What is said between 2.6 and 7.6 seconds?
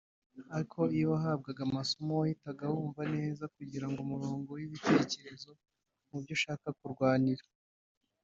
wumva neza kugira umurongo w’ibitekerezo mu byo ushaka kurwanira